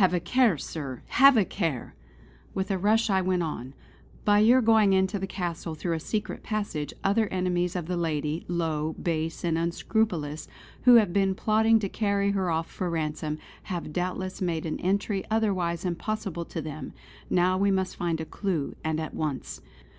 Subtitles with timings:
[0.00, 1.02] Have a care, sir!
[1.08, 1.94] Have a care!"
[2.54, 3.74] With a rush I went on:
[4.24, 8.46] "By your going into the castle through a secret passage, other enemies of the lady,
[8.48, 10.48] low, base and unscrupulous
[10.84, 15.24] who have been plotting to carry her off for ransom, have doubtless made an entry
[15.30, 16.94] otherwise impossible to them.
[17.28, 19.60] Now we must find a clue, and at once.